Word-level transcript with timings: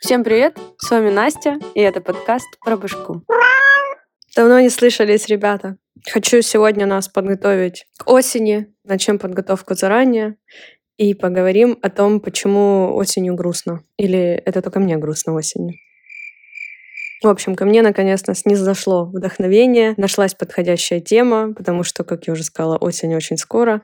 Всем 0.00 0.24
привет! 0.24 0.58
С 0.78 0.90
вами 0.90 1.10
Настя, 1.10 1.58
и 1.74 1.80
это 1.80 2.00
подкаст 2.00 2.46
про 2.64 2.78
башку. 2.78 3.22
Давно 4.34 4.60
не 4.60 4.70
слышались, 4.70 5.26
ребята. 5.26 5.76
Хочу 6.10 6.40
сегодня 6.40 6.86
нас 6.86 7.08
подготовить 7.08 7.86
к 7.98 8.08
осени. 8.10 8.72
Начнем 8.84 9.18
подготовку 9.18 9.74
заранее 9.74 10.36
и 10.96 11.12
поговорим 11.12 11.78
о 11.82 11.90
том, 11.90 12.20
почему 12.20 12.94
осенью 12.96 13.34
грустно. 13.34 13.82
Или 13.98 14.40
это 14.46 14.62
только 14.62 14.80
мне 14.80 14.96
грустно 14.96 15.34
осенью. 15.34 15.74
В 17.22 17.28
общем, 17.28 17.54
ко 17.54 17.66
мне 17.66 17.82
наконец-то 17.82 18.34
снизошло 18.34 19.04
вдохновение, 19.04 19.92
нашлась 19.98 20.34
подходящая 20.34 21.00
тема, 21.00 21.52
потому 21.54 21.82
что, 21.82 22.02
как 22.02 22.26
я 22.26 22.32
уже 22.32 22.44
сказала, 22.44 22.78
осень 22.78 23.14
очень 23.14 23.36
скоро. 23.36 23.82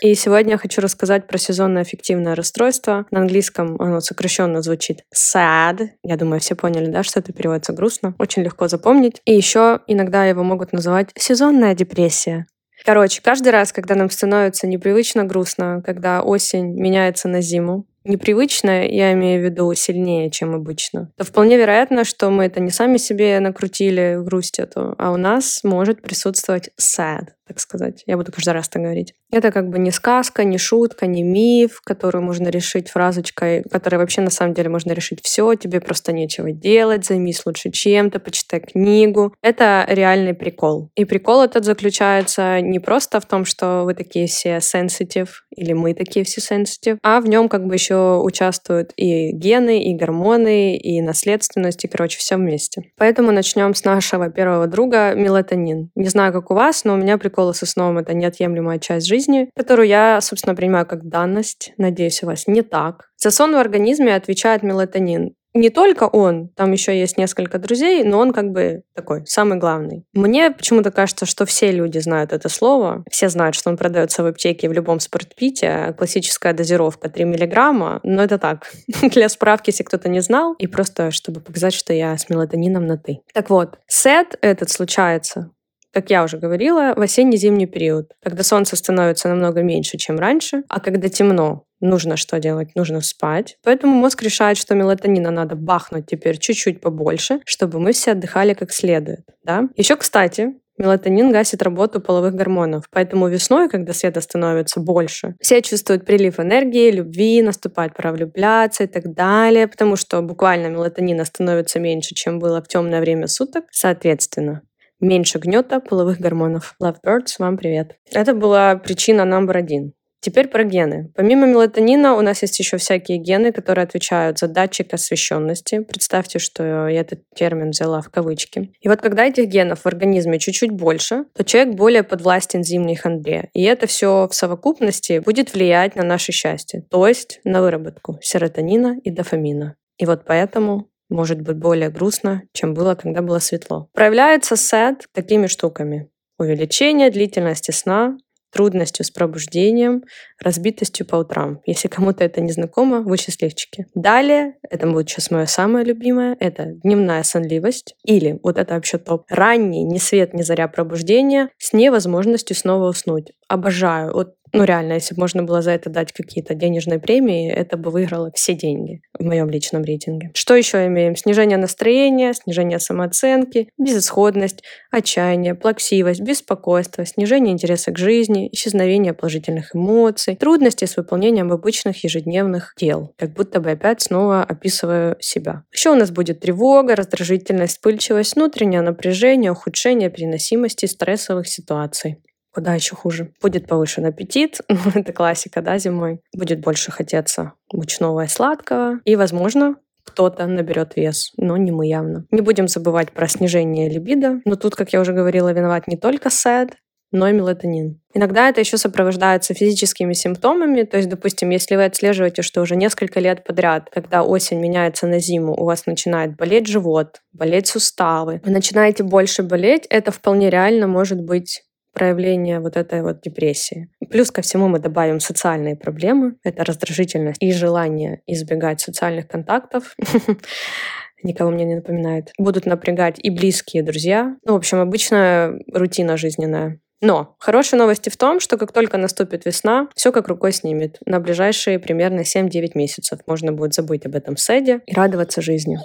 И 0.00 0.14
сегодня 0.14 0.52
я 0.52 0.58
хочу 0.58 0.80
рассказать 0.80 1.26
про 1.26 1.38
сезонное 1.38 1.82
аффективное 1.82 2.34
расстройство. 2.34 3.06
На 3.10 3.20
английском 3.20 3.80
оно 3.80 4.00
сокращенно 4.00 4.62
звучит 4.62 5.02
sad. 5.14 5.88
Я 6.04 6.16
думаю, 6.16 6.40
все 6.40 6.54
поняли, 6.54 6.90
да, 6.90 7.02
что 7.02 7.20
это 7.20 7.32
переводится 7.32 7.72
грустно. 7.72 8.14
Очень 8.18 8.42
легко 8.42 8.68
запомнить. 8.68 9.20
И 9.24 9.34
еще 9.34 9.80
иногда 9.86 10.24
его 10.24 10.44
могут 10.44 10.72
называть 10.72 11.10
сезонная 11.16 11.74
депрессия. 11.74 12.46
Короче, 12.84 13.20
каждый 13.22 13.50
раз, 13.50 13.72
когда 13.72 13.94
нам 13.96 14.08
становится 14.08 14.66
непривычно 14.66 15.24
грустно, 15.24 15.82
когда 15.84 16.22
осень 16.22 16.80
меняется 16.80 17.28
на 17.28 17.40
зиму, 17.40 17.86
непривычно, 18.04 18.86
я 18.86 19.12
имею 19.12 19.40
в 19.40 19.44
виду 19.44 19.72
сильнее, 19.74 20.30
чем 20.30 20.54
обычно, 20.54 21.10
то 21.16 21.24
вполне 21.24 21.56
вероятно, 21.56 22.04
что 22.04 22.30
мы 22.30 22.44
это 22.44 22.60
не 22.60 22.70
сами 22.70 22.96
себе 22.96 23.38
накрутили 23.40 24.18
грусть 24.20 24.58
эту, 24.58 24.94
а 24.96 25.12
у 25.12 25.16
нас 25.16 25.60
может 25.64 26.02
присутствовать 26.02 26.70
sad, 26.80 27.28
так 27.48 27.60
сказать. 27.60 28.04
Я 28.06 28.16
буду 28.16 28.30
каждый 28.30 28.50
раз 28.50 28.68
так 28.68 28.82
говорить. 28.82 29.14
Это 29.32 29.50
как 29.50 29.68
бы 29.68 29.78
не 29.78 29.90
сказка, 29.90 30.44
не 30.44 30.58
шутка, 30.58 31.06
не 31.06 31.22
миф, 31.22 31.80
который 31.82 32.20
можно 32.20 32.48
решить 32.48 32.88
фразочкой, 32.88 33.64
который 33.70 33.98
вообще 33.98 34.20
на 34.20 34.30
самом 34.30 34.54
деле 34.54 34.68
можно 34.68 34.92
решить 34.92 35.20
все, 35.22 35.54
тебе 35.54 35.80
просто 35.80 36.12
нечего 36.12 36.52
делать, 36.52 37.04
займись 37.04 37.44
лучше 37.44 37.70
чем-то, 37.70 38.20
почитай 38.20 38.60
книгу. 38.60 39.34
Это 39.42 39.86
реальный 39.88 40.34
прикол. 40.34 40.90
И 40.94 41.04
прикол 41.04 41.42
этот 41.42 41.64
заключается 41.64 42.60
не 42.60 42.78
просто 42.78 43.20
в 43.20 43.26
том, 43.26 43.44
что 43.44 43.82
вы 43.84 43.94
такие 43.94 44.26
все 44.26 44.58
sensitive, 44.58 45.28
или 45.56 45.72
мы 45.72 45.94
такие 45.94 46.24
все 46.24 46.40
sensitive, 46.40 46.98
а 47.02 47.20
в 47.20 47.28
нем 47.28 47.48
как 47.48 47.66
бы 47.66 47.74
еще 47.74 48.20
участвуют 48.22 48.92
и 48.96 49.32
гены, 49.32 49.82
и 49.82 49.94
гормоны, 49.94 50.76
и 50.76 51.00
наследственность, 51.00 51.84
и, 51.84 51.88
короче, 51.88 52.18
все 52.18 52.36
вместе. 52.36 52.82
Поэтому 52.96 53.32
начнем 53.32 53.74
с 53.74 53.84
нашего 53.84 54.30
первого 54.30 54.66
друга 54.66 55.14
мелатонин. 55.14 55.90
Не 55.94 56.08
знаю, 56.08 56.32
как 56.32 56.50
у 56.50 56.54
вас, 56.54 56.84
но 56.84 56.94
у 56.94 56.96
меня 56.96 57.18
прикол 57.18 57.37
приколы 57.38 57.54
со 57.54 57.66
сном— 57.66 57.98
это 57.98 58.14
неотъемлемая 58.14 58.80
часть 58.80 59.06
жизни, 59.06 59.48
которую 59.56 59.86
я, 59.86 60.20
собственно, 60.20 60.56
принимаю 60.56 60.86
как 60.86 61.08
данность. 61.08 61.72
Надеюсь, 61.78 62.22
у 62.24 62.26
вас 62.26 62.48
не 62.48 62.62
так. 62.62 63.10
За 63.16 63.30
сон 63.30 63.52
в 63.52 63.58
организме 63.58 64.16
отвечает 64.16 64.64
мелатонин. 64.64 65.34
Не 65.54 65.70
только 65.70 66.04
он, 66.04 66.48
там 66.56 66.72
еще 66.72 66.98
есть 66.98 67.16
несколько 67.16 67.58
друзей, 67.58 68.04
но 68.04 68.18
он 68.18 68.32
как 68.32 68.50
бы 68.50 68.82
такой, 68.94 69.24
самый 69.26 69.58
главный. 69.58 70.04
Мне 70.12 70.50
почему-то 70.50 70.90
кажется, 70.90 71.26
что 71.26 71.46
все 71.46 71.70
люди 71.70 71.98
знают 71.98 72.32
это 72.32 72.48
слово. 72.48 73.04
Все 73.10 73.28
знают, 73.28 73.54
что 73.54 73.70
он 73.70 73.76
продается 73.76 74.22
в 74.22 74.26
аптеке 74.26 74.68
в 74.68 74.72
любом 74.72 75.00
спортпите. 75.00 75.94
Классическая 75.96 76.52
дозировка 76.52 77.08
3 77.08 77.24
миллиграмма. 77.24 78.00
Но 78.02 78.22
это 78.22 78.38
так, 78.38 78.72
для 79.02 79.28
справки, 79.28 79.70
если 79.70 79.84
кто-то 79.84 80.08
не 80.08 80.20
знал. 80.20 80.54
И 80.58 80.66
просто, 80.66 81.12
чтобы 81.12 81.40
показать, 81.40 81.74
что 81.74 81.92
я 81.92 82.16
с 82.16 82.28
мелатонином 82.28 82.86
на 82.86 82.98
«ты». 82.98 83.20
Так 83.32 83.48
вот, 83.48 83.78
сет 83.86 84.36
этот 84.42 84.70
случается 84.70 85.50
как 85.92 86.10
я 86.10 86.24
уже 86.24 86.38
говорила, 86.38 86.94
в 86.96 87.00
осенне-зимний 87.00 87.66
период, 87.66 88.12
когда 88.22 88.42
солнце 88.42 88.76
становится 88.76 89.28
намного 89.28 89.62
меньше, 89.62 89.96
чем 89.96 90.18
раньше, 90.18 90.62
а 90.68 90.80
когда 90.80 91.08
темно, 91.08 91.64
нужно 91.80 92.16
что 92.16 92.38
делать? 92.38 92.74
Нужно 92.74 93.00
спать. 93.00 93.56
Поэтому 93.64 93.94
мозг 93.94 94.22
решает, 94.22 94.56
что 94.56 94.74
мелатонина 94.74 95.30
надо 95.30 95.56
бахнуть 95.56 96.06
теперь 96.06 96.38
чуть-чуть 96.38 96.80
побольше, 96.80 97.40
чтобы 97.44 97.80
мы 97.80 97.92
все 97.92 98.12
отдыхали 98.12 98.54
как 98.54 98.72
следует. 98.72 99.24
Да? 99.44 99.68
Еще, 99.76 99.96
кстати, 99.96 100.54
Мелатонин 100.78 101.32
гасит 101.32 101.60
работу 101.62 102.00
половых 102.00 102.34
гормонов, 102.34 102.84
поэтому 102.92 103.26
весной, 103.26 103.68
когда 103.68 103.92
света 103.92 104.20
становится 104.20 104.78
больше, 104.78 105.34
все 105.40 105.60
чувствуют 105.60 106.06
прилив 106.06 106.38
энергии, 106.38 106.92
любви, 106.92 107.42
наступает 107.42 107.94
пора 107.96 108.12
влюбляться 108.12 108.84
и 108.84 108.86
так 108.86 109.12
далее, 109.12 109.66
потому 109.66 109.96
что 109.96 110.22
буквально 110.22 110.68
мелатонина 110.68 111.24
становится 111.24 111.80
меньше, 111.80 112.14
чем 112.14 112.38
было 112.38 112.62
в 112.62 112.68
темное 112.68 113.00
время 113.00 113.26
суток. 113.26 113.64
Соответственно, 113.72 114.62
меньше 115.00 115.38
гнета 115.38 115.80
половых 115.80 116.18
гормонов. 116.18 116.74
Lovebirds, 116.82 117.36
вам 117.38 117.56
привет. 117.56 117.96
Это 118.12 118.34
была 118.34 118.76
причина 118.76 119.24
номер 119.24 119.58
один. 119.58 119.92
Теперь 120.20 120.48
про 120.48 120.64
гены. 120.64 121.12
Помимо 121.14 121.46
мелатонина 121.46 122.14
у 122.16 122.20
нас 122.22 122.42
есть 122.42 122.58
еще 122.58 122.76
всякие 122.76 123.18
гены, 123.18 123.52
которые 123.52 123.84
отвечают 123.84 124.38
за 124.38 124.48
датчик 124.48 124.92
освещенности. 124.92 125.78
Представьте, 125.78 126.40
что 126.40 126.88
я 126.88 127.00
этот 127.00 127.20
термин 127.36 127.70
взяла 127.70 128.00
в 128.00 128.10
кавычки. 128.10 128.72
И 128.80 128.88
вот 128.88 129.00
когда 129.00 129.26
этих 129.26 129.46
генов 129.46 129.82
в 129.82 129.86
организме 129.86 130.40
чуть-чуть 130.40 130.72
больше, 130.72 131.26
то 131.34 131.44
человек 131.44 131.76
более 131.76 132.02
подвластен 132.02 132.64
зимней 132.64 132.96
хандре. 132.96 133.48
И 133.54 133.62
это 133.62 133.86
все 133.86 134.26
в 134.28 134.34
совокупности 134.34 135.20
будет 135.20 135.54
влиять 135.54 135.94
на 135.94 136.02
наше 136.02 136.32
счастье, 136.32 136.82
то 136.90 137.06
есть 137.06 137.40
на 137.44 137.62
выработку 137.62 138.18
серотонина 138.20 138.96
и 139.04 139.10
дофамина. 139.10 139.76
И 139.98 140.06
вот 140.06 140.24
поэтому 140.24 140.87
может 141.08 141.40
быть 141.40 141.56
более 141.56 141.90
грустно, 141.90 142.42
чем 142.52 142.74
было, 142.74 142.94
когда 142.94 143.22
было 143.22 143.38
светло. 143.38 143.88
Проявляется 143.92 144.56
сет 144.56 145.06
такими 145.12 145.46
штуками. 145.46 146.10
Увеличение 146.38 147.10
длительности 147.10 147.70
сна, 147.72 148.16
трудностью 148.52 149.04
с 149.04 149.10
пробуждением, 149.10 150.04
разбитостью 150.40 151.06
по 151.06 151.16
утрам. 151.16 151.60
Если 151.66 151.88
кому-то 151.88 152.24
это 152.24 152.40
не 152.40 152.52
знакомо, 152.52 153.00
вы 153.00 153.16
счастливчики. 153.16 153.86
Далее, 153.94 154.54
это 154.68 154.86
будет 154.86 155.08
сейчас 155.08 155.30
мое 155.30 155.46
самое 155.46 155.84
любимое, 155.84 156.36
это 156.40 156.66
дневная 156.66 157.22
сонливость 157.22 157.94
или, 158.04 158.38
вот 158.42 158.58
это 158.58 158.74
вообще 158.74 158.98
топ, 158.98 159.24
ранний, 159.28 159.84
ни 159.84 159.98
свет, 159.98 160.34
ни 160.34 160.42
заря 160.42 160.68
пробуждения 160.68 161.50
с 161.58 161.72
невозможностью 161.72 162.56
снова 162.56 162.88
уснуть. 162.88 163.32
Обожаю. 163.48 164.12
Вот 164.14 164.34
ну, 164.52 164.64
реально, 164.64 164.94
если 164.94 165.14
бы 165.14 165.20
можно 165.20 165.42
было 165.42 165.62
за 165.62 165.72
это 165.72 165.90
дать 165.90 166.12
какие-то 166.12 166.54
денежные 166.54 166.98
премии, 166.98 167.50
это 167.50 167.76
бы 167.76 167.90
выиграло 167.90 168.30
все 168.34 168.54
деньги 168.54 169.00
в 169.18 169.24
моем 169.24 169.50
личном 169.50 169.82
рейтинге. 169.84 170.30
Что 170.34 170.54
еще 170.54 170.86
имеем? 170.86 171.16
Снижение 171.16 171.58
настроения, 171.58 172.32
снижение 172.34 172.78
самооценки, 172.78 173.68
безысходность, 173.78 174.62
отчаяние, 174.90 175.54
плаксивость, 175.54 176.20
беспокойство, 176.20 177.04
снижение 177.04 177.52
интереса 177.52 177.92
к 177.92 177.98
жизни, 177.98 178.48
исчезновение 178.52 179.12
положительных 179.12 179.74
эмоций, 179.74 180.36
трудности 180.36 180.84
с 180.84 180.96
выполнением 180.96 181.52
обычных 181.52 182.04
ежедневных 182.04 182.74
дел. 182.78 183.14
Как 183.18 183.34
будто 183.34 183.60
бы 183.60 183.70
опять 183.70 184.02
снова 184.02 184.42
описываю 184.42 185.16
себя. 185.20 185.64
Еще 185.72 185.90
у 185.90 185.94
нас 185.94 186.10
будет 186.10 186.40
тревога, 186.40 186.96
раздражительность, 186.96 187.74
вспыльчивость, 187.74 188.36
внутреннее 188.36 188.82
напряжение, 188.82 189.52
ухудшение 189.52 190.10
переносимости 190.10 190.86
стрессовых 190.86 191.46
ситуаций. 191.48 192.18
Куда 192.58 192.74
еще 192.74 192.96
хуже. 192.96 193.30
Будет 193.40 193.68
повышен 193.68 194.04
аппетит, 194.04 194.62
это 194.96 195.12
классика, 195.12 195.62
да, 195.62 195.78
зимой. 195.78 196.22
Будет 196.34 196.58
больше 196.58 196.90
хотеться 196.90 197.52
мучного 197.72 198.24
и 198.24 198.26
сладкого. 198.26 198.98
И, 199.04 199.14
возможно, 199.14 199.76
кто-то 200.02 200.44
наберет 200.48 200.96
вес, 200.96 201.30
но 201.36 201.56
не 201.56 201.70
мы 201.70 201.86
явно. 201.86 202.26
Не 202.32 202.40
будем 202.40 202.66
забывать 202.66 203.12
про 203.12 203.28
снижение 203.28 203.88
либидо, 203.88 204.40
но 204.44 204.56
тут, 204.56 204.74
как 204.74 204.92
я 204.92 205.00
уже 205.00 205.12
говорила, 205.12 205.52
виноват 205.52 205.86
не 205.86 205.96
только 205.96 206.30
сад, 206.30 206.70
но 207.12 207.28
и 207.28 207.32
мелатонин. 207.32 208.00
Иногда 208.12 208.48
это 208.48 208.58
еще 208.58 208.76
сопровождается 208.76 209.54
физическими 209.54 210.12
симптомами, 210.12 210.82
то 210.82 210.96
есть, 210.96 211.08
допустим, 211.08 211.50
если 211.50 211.76
вы 211.76 211.84
отслеживаете, 211.84 212.42
что 212.42 212.60
уже 212.60 212.74
несколько 212.74 213.20
лет 213.20 213.44
подряд, 213.44 213.88
когда 213.92 214.24
осень 214.24 214.58
меняется 214.58 215.06
на 215.06 215.20
зиму, 215.20 215.54
у 215.54 215.64
вас 215.64 215.86
начинает 215.86 216.34
болеть 216.34 216.66
живот, 216.66 217.20
болеть 217.32 217.68
суставы, 217.68 218.40
вы 218.44 218.50
начинаете 218.50 219.04
больше 219.04 219.44
болеть, 219.44 219.86
это 219.88 220.10
вполне 220.10 220.50
реально 220.50 220.88
может 220.88 221.20
быть 221.22 221.62
проявление 221.92 222.60
вот 222.60 222.76
этой 222.76 223.02
вот 223.02 223.20
депрессии. 223.20 223.88
Плюс 224.10 224.30
ко 224.30 224.42
всему 224.42 224.68
мы 224.68 224.78
добавим 224.78 225.20
социальные 225.20 225.76
проблемы. 225.76 226.36
Это 226.44 226.64
раздражительность 226.64 227.42
и 227.42 227.52
желание 227.52 228.22
избегать 228.26 228.80
социальных 228.80 229.28
контактов. 229.28 229.94
Никого 231.22 231.50
мне 231.50 231.64
не 231.64 231.74
напоминает. 231.76 232.32
Будут 232.38 232.66
напрягать 232.66 233.16
и 233.18 233.30
близкие 233.30 233.82
друзья. 233.82 234.36
Ну, 234.44 234.52
в 234.52 234.56
общем, 234.56 234.78
обычная 234.78 235.60
рутина 235.72 236.16
жизненная. 236.16 236.80
Но 237.00 237.36
хорошие 237.38 237.78
новости 237.78 238.08
в 238.08 238.16
том, 238.16 238.40
что 238.40 238.56
как 238.56 238.72
только 238.72 238.98
наступит 238.98 239.44
весна, 239.44 239.88
все 239.94 240.10
как 240.10 240.28
рукой 240.28 240.52
снимет. 240.52 240.98
На 241.06 241.20
ближайшие 241.20 241.78
примерно 241.78 242.20
7-9 242.20 242.72
месяцев 242.74 243.20
можно 243.26 243.52
будет 243.52 243.74
забыть 243.74 244.04
об 244.06 244.16
этом 244.16 244.36
седе 244.36 244.80
и 244.86 244.94
радоваться 244.94 245.40
жизни. 245.40 245.78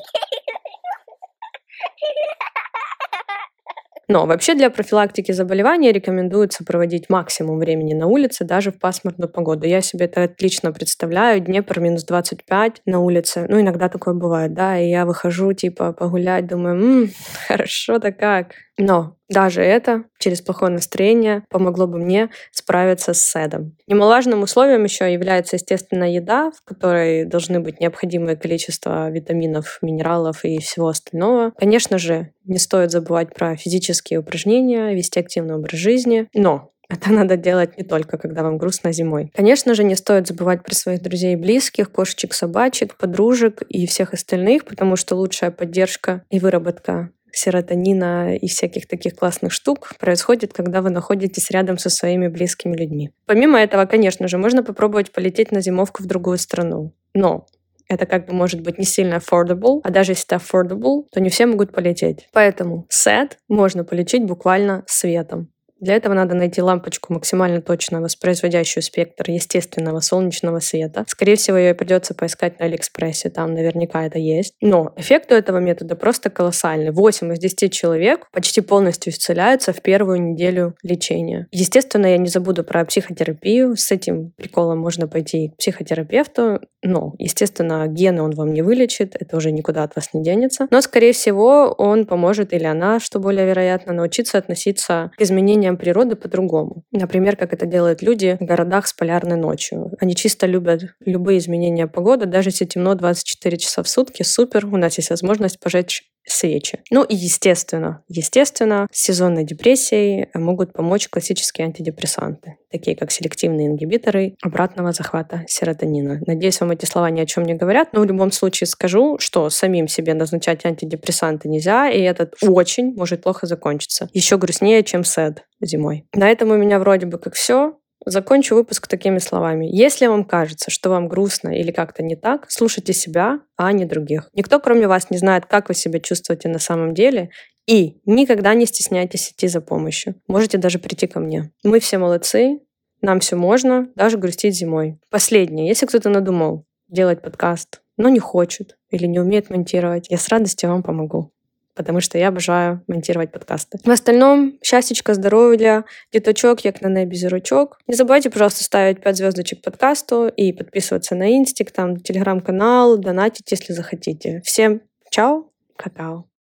Но 4.07 4.25
вообще 4.25 4.53
для 4.53 4.69
профилактики 4.69 5.31
заболевания 5.31 5.91
рекомендуется 5.91 6.63
проводить 6.65 7.09
максимум 7.09 7.59
времени 7.59 7.93
на 7.93 8.07
улице, 8.07 8.43
даже 8.43 8.71
в 8.71 8.79
пасмурную 8.79 9.29
погоду. 9.29 9.65
Я 9.65 9.81
себе 9.81 10.05
это 10.05 10.23
отлично 10.23 10.71
представляю. 10.71 11.39
Днепр 11.39 11.79
минус 11.79 12.03
25 12.03 12.81
на 12.85 12.99
улице. 12.99 13.45
Ну, 13.47 13.61
иногда 13.61 13.89
такое 13.89 14.13
бывает, 14.13 14.53
да, 14.53 14.77
и 14.77 14.89
я 14.89 15.05
выхожу, 15.05 15.53
типа, 15.53 15.93
погулять, 15.93 16.47
думаю, 16.47 17.09
хорошо-то 17.47 18.11
как. 18.11 18.53
Но 18.77 19.17
даже 19.29 19.61
это 19.61 20.05
через 20.19 20.41
плохое 20.41 20.71
настроение 20.71 21.43
помогло 21.49 21.87
бы 21.87 21.99
мне 21.99 22.29
справиться 22.51 23.13
с 23.13 23.21
седом. 23.21 23.75
Немалажным 23.87 24.41
условием 24.41 24.83
еще 24.83 25.11
является, 25.11 25.57
естественно, 25.57 26.11
еда, 26.11 26.51
в 26.51 26.63
которой 26.63 27.25
должны 27.25 27.59
быть 27.59 27.79
необходимое 27.79 28.35
количество 28.35 29.09
витаминов, 29.09 29.79
минералов 29.81 30.43
и 30.43 30.59
всего 30.59 30.87
остального. 30.87 31.51
Конечно 31.57 31.97
же, 31.97 32.31
не 32.45 32.57
стоит 32.57 32.91
забывать 32.91 33.33
про 33.33 33.55
физические 33.55 34.19
упражнения, 34.19 34.93
вести 34.93 35.19
активный 35.19 35.55
образ 35.55 35.79
жизни. 35.79 36.27
Но 36.33 36.71
это 36.89 37.11
надо 37.13 37.37
делать 37.37 37.77
не 37.77 37.83
только, 37.83 38.17
когда 38.17 38.43
вам 38.43 38.57
грустно 38.57 38.91
зимой. 38.91 39.31
Конечно 39.35 39.73
же, 39.73 39.83
не 39.83 39.95
стоит 39.95 40.27
забывать 40.27 40.63
про 40.63 40.73
своих 40.73 41.01
друзей 41.01 41.33
и 41.33 41.37
близких, 41.37 41.91
кошечек, 41.91 42.33
собачек, 42.33 42.95
подружек 42.97 43.61
и 43.63 43.85
всех 43.87 44.13
остальных, 44.13 44.65
потому 44.65 44.95
что 44.95 45.15
лучшая 45.15 45.51
поддержка 45.51 46.23
и 46.29 46.39
выработка 46.39 47.11
серотонина 47.33 48.35
и 48.35 48.47
всяких 48.47 48.87
таких 48.87 49.15
классных 49.15 49.51
штук 49.51 49.93
происходит, 49.99 50.53
когда 50.53 50.81
вы 50.81 50.89
находитесь 50.89 51.51
рядом 51.51 51.77
со 51.77 51.89
своими 51.89 52.27
близкими 52.27 52.75
людьми. 52.75 53.11
Помимо 53.25 53.59
этого, 53.59 53.85
конечно 53.85 54.27
же, 54.27 54.37
можно 54.37 54.63
попробовать 54.63 55.11
полететь 55.11 55.51
на 55.51 55.61
зимовку 55.61 56.03
в 56.03 56.05
другую 56.05 56.37
страну. 56.37 56.93
Но 57.13 57.45
это 57.89 58.05
как 58.05 58.27
бы 58.27 58.33
может 58.33 58.61
быть 58.61 58.77
не 58.77 58.85
сильно 58.85 59.15
affordable, 59.15 59.81
а 59.83 59.91
даже 59.91 60.13
если 60.13 60.25
это 60.25 60.35
affordable, 60.37 61.03
то 61.11 61.19
не 61.19 61.29
все 61.29 61.45
могут 61.45 61.71
полететь. 61.71 62.27
Поэтому 62.33 62.87
sad 62.89 63.33
можно 63.47 63.83
полечить 63.83 64.23
буквально 64.25 64.83
светом. 64.87 65.52
Для 65.83 65.95
этого 65.95 66.13
надо 66.13 66.33
найти 66.33 66.61
лампочку, 66.61 67.11
максимально 67.11 67.61
точно 67.61 67.99
воспроизводящую 67.99 68.81
спектр 68.81 69.29
естественного 69.29 69.99
солнечного 69.99 70.59
света. 70.59 71.03
Скорее 71.09 71.35
всего, 71.35 71.57
ее 71.57 71.73
придется 71.73 72.13
поискать 72.13 72.57
на 72.59 72.67
Алиэкспрессе, 72.67 73.29
там 73.29 73.53
наверняка 73.53 74.05
это 74.05 74.17
есть. 74.17 74.53
Но 74.61 74.93
эффект 74.95 75.33
у 75.33 75.35
этого 75.35 75.57
метода 75.57 75.97
просто 75.97 76.29
колоссальный. 76.29 76.91
8 76.91 77.33
из 77.33 77.39
10 77.39 77.73
человек 77.73 78.27
почти 78.31 78.61
полностью 78.61 79.11
исцеляются 79.11 79.73
в 79.73 79.81
первую 79.81 80.21
неделю 80.21 80.75
лечения. 80.83 81.47
Естественно, 81.51 82.05
я 82.05 82.17
не 82.17 82.29
забуду 82.29 82.63
про 82.63 82.85
психотерапию. 82.85 83.75
С 83.75 83.91
этим 83.91 84.31
приколом 84.37 84.79
можно 84.79 85.09
пойти 85.09 85.49
к 85.49 85.57
психотерапевту, 85.57 86.61
но, 86.83 87.13
естественно, 87.17 87.87
гены 87.87 88.21
он 88.21 88.31
вам 88.31 88.53
не 88.53 88.61
вылечит, 88.61 89.15
это 89.19 89.37
уже 89.37 89.51
никуда 89.51 89.83
от 89.83 89.95
вас 89.95 90.09
не 90.13 90.23
денется. 90.23 90.67
Но, 90.69 90.81
скорее 90.81 91.13
всего, 91.13 91.73
он 91.77 92.05
поможет 92.05 92.53
или 92.53 92.65
она, 92.65 92.99
что 92.99 93.19
более 93.19 93.45
вероятно, 93.45 93.93
научиться 93.93 94.37
относиться 94.37 95.11
к 95.17 95.21
изменениям 95.21 95.77
природы 95.77 96.15
по-другому. 96.15 96.83
Например, 96.91 97.35
как 97.35 97.53
это 97.53 97.65
делают 97.65 98.01
люди 98.01 98.37
в 98.39 98.45
городах 98.45 98.87
с 98.87 98.93
полярной 98.93 99.37
ночью. 99.37 99.91
Они 99.99 100.15
чисто 100.15 100.45
любят 100.45 100.83
любые 101.05 101.39
изменения 101.39 101.87
погоды, 101.87 102.25
даже 102.25 102.49
если 102.49 102.65
темно 102.65 102.95
24 102.95 103.57
часа 103.57 103.83
в 103.83 103.89
сутки, 103.89 104.23
супер, 104.23 104.65
у 104.65 104.77
нас 104.77 104.97
есть 104.97 105.09
возможность 105.09 105.59
пожечь 105.59 106.03
свечи. 106.25 106.79
Ну 106.89 107.03
и 107.03 107.15
естественно, 107.15 108.03
естественно, 108.07 108.87
с 108.91 109.01
сезонной 109.01 109.43
депрессией 109.43 110.27
могут 110.33 110.73
помочь 110.73 111.07
классические 111.09 111.65
антидепрессанты, 111.65 112.57
такие 112.71 112.95
как 112.95 113.11
селективные 113.11 113.67
ингибиторы 113.67 114.35
обратного 114.41 114.91
захвата 114.91 115.43
серотонина. 115.47 116.21
Надеюсь, 116.25 116.59
вам 116.59 116.71
эти 116.71 116.85
слова 116.85 117.09
ни 117.09 117.19
о 117.19 117.25
чем 117.25 117.43
не 117.43 117.53
говорят, 117.53 117.89
но 117.93 118.01
в 118.01 118.05
любом 118.05 118.31
случае 118.31 118.67
скажу, 118.67 119.17
что 119.19 119.49
самим 119.49 119.87
себе 119.87 120.13
назначать 120.13 120.65
антидепрессанты 120.65 121.49
нельзя, 121.49 121.89
и 121.89 122.01
этот 122.01 122.35
очень 122.41 122.93
может 122.95 123.23
плохо 123.23 123.47
закончиться. 123.47 124.09
Еще 124.13 124.37
грустнее, 124.37 124.83
чем 124.83 125.03
сед 125.03 125.43
зимой. 125.61 126.05
На 126.13 126.29
этом 126.29 126.51
у 126.51 126.57
меня 126.57 126.79
вроде 126.79 127.05
бы 127.05 127.17
как 127.17 127.35
все. 127.35 127.77
Закончу 128.05 128.55
выпуск 128.55 128.87
такими 128.87 129.19
словами. 129.19 129.65
Если 129.65 130.07
вам 130.07 130.25
кажется, 130.25 130.69
что 130.69 130.89
вам 130.89 131.07
грустно 131.07 131.57
или 131.57 131.71
как-то 131.71 132.03
не 132.03 132.15
так, 132.15 132.45
слушайте 132.49 132.93
себя, 132.93 133.39
а 133.55 133.71
не 133.71 133.85
других. 133.85 134.29
Никто, 134.33 134.59
кроме 134.59 134.87
вас, 134.87 135.09
не 135.09 135.17
знает, 135.17 135.45
как 135.45 135.69
вы 135.69 135.75
себя 135.75 135.99
чувствуете 135.99 136.49
на 136.49 136.59
самом 136.59 136.93
деле, 136.93 137.29
и 137.65 138.01
никогда 138.05 138.53
не 138.53 138.65
стесняйтесь 138.65 139.31
идти 139.31 139.47
за 139.47 139.61
помощью. 139.61 140.15
Можете 140.27 140.57
даже 140.57 140.79
прийти 140.79 141.07
ко 141.07 141.19
мне. 141.19 141.51
Мы 141.63 141.79
все 141.79 141.97
молодцы, 141.97 142.59
нам 143.01 143.19
все 143.21 143.35
можно, 143.35 143.89
даже 143.95 144.17
грустить 144.17 144.55
зимой. 144.55 144.99
Последнее. 145.09 145.67
Если 145.67 145.85
кто-то 145.85 146.09
надумал 146.09 146.65
делать 146.89 147.21
подкаст, 147.21 147.81
но 147.95 148.09
не 148.09 148.19
хочет 148.19 148.77
или 148.89 149.05
не 149.05 149.19
умеет 149.19 149.49
монтировать, 149.49 150.07
я 150.09 150.17
с 150.17 150.27
радостью 150.27 150.69
вам 150.69 150.83
помогу 150.83 151.31
потому 151.78 152.00
что 152.00 152.18
я 152.18 152.28
обожаю 152.28 152.82
монтировать 152.88 153.30
подкасты. 153.30 153.78
В 153.84 153.90
остальном, 153.90 154.58
счастьечка, 154.62 155.14
здоровья, 155.14 155.84
діточок, 156.12 156.64
як 156.64 156.82
на 156.82 156.88
небі 156.88 157.16
зірочок. 157.16 157.78
Не 157.88 157.94
забывайте, 157.94 158.30
пожалуйста, 158.30 158.64
ставить 158.64 159.00
5 159.00 159.16
звездочек 159.16 159.62
подкасту 159.62 160.28
и 160.40 160.52
подписываться 160.52 161.14
на 161.14 161.30
инстик, 161.30 161.70
там, 161.70 161.96
телеграм-канал, 161.96 162.98
донатить, 162.98 163.52
если 163.52 163.74
захотите. 163.74 164.40
Всем 164.44 164.80
чао, 165.10 165.44
какао. 165.76 166.28